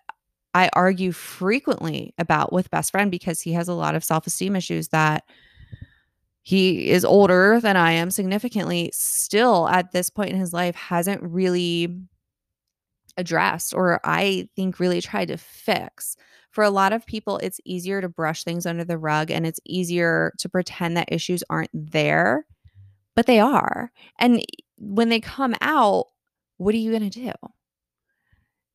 [0.54, 4.88] I argue frequently about with best friend because he has a lot of self-esteem issues
[4.90, 5.24] that
[6.46, 11.24] he is older than I am significantly still at this point in his life hasn't
[11.24, 12.00] really
[13.18, 16.16] addressed or I think really tried to fix.
[16.52, 19.60] For a lot of people it's easier to brush things under the rug and it's
[19.66, 22.46] easier to pretend that issues aren't there,
[23.16, 23.92] but they are.
[24.20, 24.46] And
[24.78, 26.10] when they come out,
[26.58, 27.32] what are you going to do?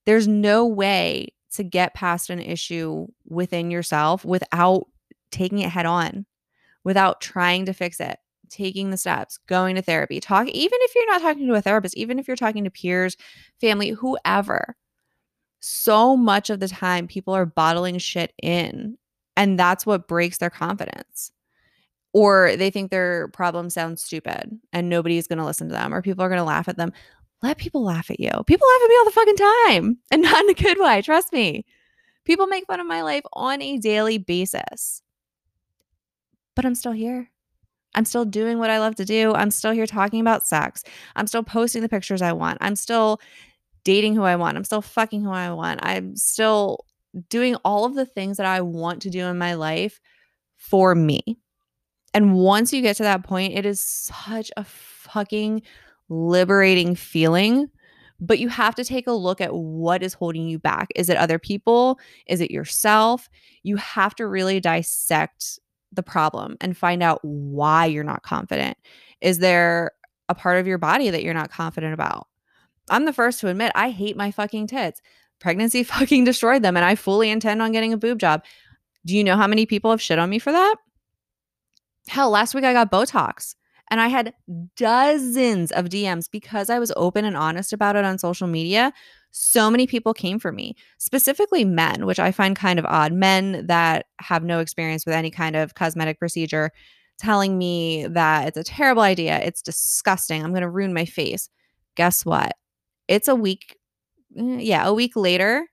[0.06, 4.86] There's no way to get past an issue within yourself without
[5.30, 6.26] taking it head on,
[6.84, 8.18] without trying to fix it,
[8.48, 11.96] taking the steps, going to therapy, talk, even if you're not talking to a therapist,
[11.96, 13.16] even if you're talking to peers,
[13.60, 14.76] family, whoever.
[15.60, 18.96] So much of the time, people are bottling shit in,
[19.36, 21.32] and that's what breaks their confidence.
[22.12, 26.02] Or they think their problem sounds stupid and nobody's going to listen to them, or
[26.02, 26.92] people are going to laugh at them
[27.42, 28.30] let people laugh at you.
[28.46, 31.02] People laugh at me all the fucking time and not in a good way.
[31.02, 31.64] Trust me.
[32.24, 35.02] People make fun of my life on a daily basis.
[36.60, 37.30] But I'm still here.
[37.94, 39.32] I'm still doing what I love to do.
[39.32, 40.84] I'm still here talking about sex.
[41.16, 42.58] I'm still posting the pictures I want.
[42.60, 43.18] I'm still
[43.82, 44.58] dating who I want.
[44.58, 45.80] I'm still fucking who I want.
[45.82, 46.84] I'm still
[47.30, 50.02] doing all of the things that I want to do in my life
[50.58, 51.38] for me.
[52.12, 55.62] And once you get to that point, it is such a fucking
[56.10, 57.70] liberating feeling
[58.20, 60.88] but you have to take a look at what is holding you back.
[60.94, 61.98] Is it other people?
[62.26, 63.30] Is it yourself?
[63.62, 65.58] You have to really dissect
[65.92, 68.76] the problem and find out why you're not confident.
[69.20, 69.92] Is there
[70.28, 72.28] a part of your body that you're not confident about?
[72.88, 75.00] I'm the first to admit I hate my fucking tits.
[75.38, 78.44] Pregnancy fucking destroyed them, and I fully intend on getting a boob job.
[79.06, 80.76] Do you know how many people have shit on me for that?
[82.08, 83.54] Hell, last week I got Botox.
[83.90, 84.34] And I had
[84.76, 88.92] dozens of DMs because I was open and honest about it on social media.
[89.30, 93.12] So many people came for me, specifically men, which I find kind of odd.
[93.12, 96.70] Men that have no experience with any kind of cosmetic procedure
[97.18, 99.38] telling me that it's a terrible idea.
[99.40, 100.42] It's disgusting.
[100.42, 101.48] I'm going to ruin my face.
[101.96, 102.52] Guess what?
[103.08, 103.76] It's a week.
[104.36, 105.66] Eh, yeah, a week later.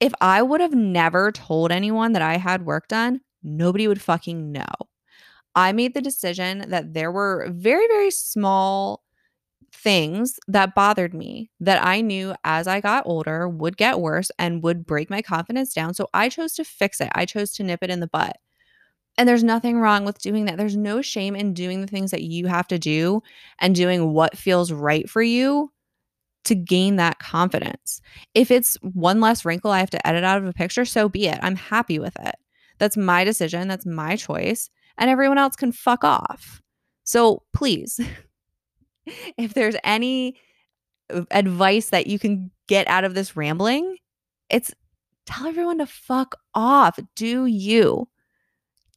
[0.00, 4.52] If I would have never told anyone that I had work done, nobody would fucking
[4.52, 4.64] know.
[5.54, 9.02] I made the decision that there were very, very small
[9.72, 14.62] things that bothered me that I knew as I got older would get worse and
[14.62, 15.94] would break my confidence down.
[15.94, 17.10] So I chose to fix it.
[17.14, 18.36] I chose to nip it in the butt.
[19.16, 20.56] And there's nothing wrong with doing that.
[20.56, 23.20] There's no shame in doing the things that you have to do
[23.60, 25.72] and doing what feels right for you
[26.44, 28.00] to gain that confidence.
[28.34, 31.26] If it's one less wrinkle I have to edit out of a picture, so be
[31.26, 31.38] it.
[31.42, 32.36] I'm happy with it.
[32.78, 33.68] That's my decision.
[33.68, 36.60] That's my choice and everyone else can fuck off.
[37.04, 37.98] So please,
[39.36, 40.36] if there's any
[41.12, 43.96] uh, advice that you can get out of this rambling,
[44.50, 44.72] it's
[45.26, 46.98] tell everyone to fuck off.
[47.16, 48.08] Do you?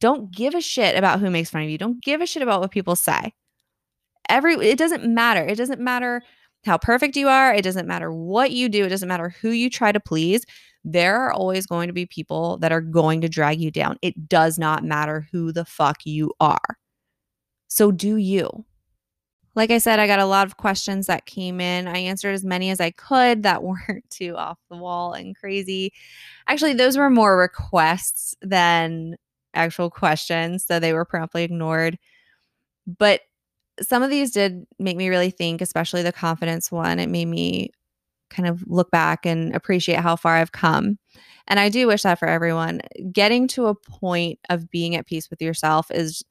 [0.00, 1.78] Don't give a shit about who makes fun of you.
[1.78, 3.32] Don't give a shit about what people say.
[4.28, 5.44] Every it doesn't matter.
[5.44, 6.22] It doesn't matter
[6.64, 7.54] how perfect you are.
[7.54, 8.84] It doesn't matter what you do.
[8.84, 10.44] It doesn't matter who you try to please
[10.84, 13.98] there are always going to be people that are going to drag you down.
[14.02, 16.78] It does not matter who the fuck you are.
[17.68, 18.64] So do you.
[19.54, 21.86] Like I said, I got a lot of questions that came in.
[21.86, 25.92] I answered as many as I could that weren't too off the wall and crazy.
[26.48, 29.16] Actually, those were more requests than
[29.54, 31.98] actual questions, so they were promptly ignored.
[32.86, 33.20] But
[33.80, 36.98] some of these did make me really think, especially the confidence one.
[36.98, 37.70] It made me
[38.30, 40.98] kind of look back and appreciate how far I've come.
[41.48, 42.80] And I do wish that for everyone.
[43.12, 46.22] Getting to a point of being at peace with yourself is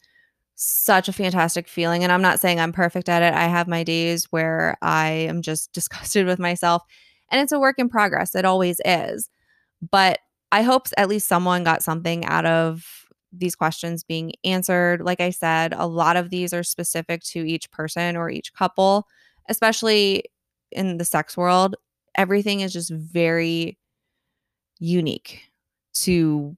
[0.64, 2.04] such a fantastic feeling.
[2.04, 3.34] And I'm not saying I'm perfect at it.
[3.34, 6.84] I have my days where I am just disgusted with myself.
[7.30, 8.36] And it's a work in progress.
[8.36, 9.30] It always is.
[9.90, 10.20] But
[10.52, 12.86] I hope at least someone got something out of
[13.32, 15.02] these questions being answered.
[15.02, 19.08] Like I said, a lot of these are specific to each person or each couple
[19.50, 20.24] especially
[20.72, 21.76] in the sex world,
[22.16, 23.78] everything is just very
[24.80, 25.52] unique
[25.94, 26.56] to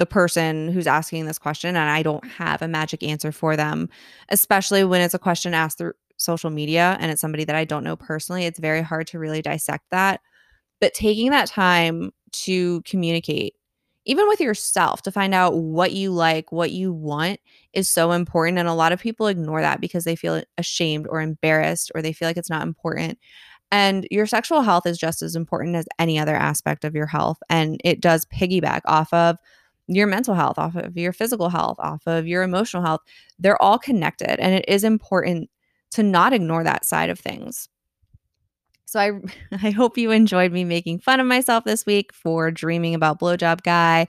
[0.00, 1.76] the person who's asking this question.
[1.76, 3.90] And I don't have a magic answer for them,
[4.30, 7.84] especially when it's a question asked through social media and it's somebody that I don't
[7.84, 8.46] know personally.
[8.46, 10.22] It's very hard to really dissect that.
[10.80, 13.56] But taking that time to communicate,
[14.06, 17.38] even with yourself, to find out what you like, what you want
[17.74, 18.58] is so important.
[18.58, 22.14] And a lot of people ignore that because they feel ashamed or embarrassed or they
[22.14, 23.18] feel like it's not important.
[23.70, 27.38] And your sexual health is just as important as any other aspect of your health.
[27.50, 29.36] And it does piggyback off of
[29.94, 33.00] your mental health, off of your physical health, off of your emotional health.
[33.38, 34.40] They're all connected.
[34.40, 35.50] And it is important
[35.92, 37.68] to not ignore that side of things.
[38.86, 39.10] So I
[39.66, 43.62] I hope you enjoyed me making fun of myself this week for dreaming about blowjob
[43.62, 44.06] guy.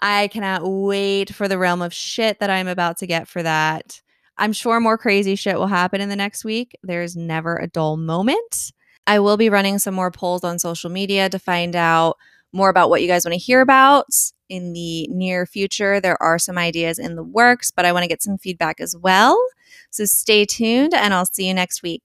[0.00, 4.00] I cannot wait for the realm of shit that I'm about to get for that.
[4.38, 6.74] I'm sure more crazy shit will happen in the next week.
[6.82, 8.72] There's never a dull moment.
[9.06, 12.16] I will be running some more polls on social media to find out
[12.52, 14.06] more about what you guys want to hear about
[14.50, 16.00] in the near future.
[16.00, 18.94] There are some ideas in the works, but I want to get some feedback as
[18.94, 19.42] well.
[19.90, 22.02] So stay tuned and I'll see you next week.